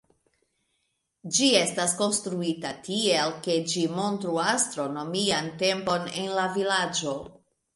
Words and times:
Ĝi 1.35 1.49
estas 1.57 1.93
konstruita 1.99 2.71
tiel, 2.89 3.35
ke 3.49 3.59
ĝi 3.75 3.83
montru 3.99 4.35
astronomian 4.47 5.55
tempon 5.65 6.13
en 6.25 6.33
la 6.41 6.49
vilaĝo. 6.57 7.15